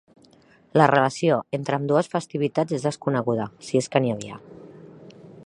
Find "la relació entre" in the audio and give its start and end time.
0.81-1.77